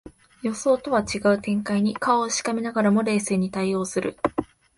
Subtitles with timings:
[0.41, 4.17] 予想とは違う展開に顔をしかめながらも冷静に対応する